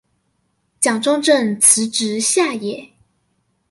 [0.81, 2.89] 蔣中正辭職下野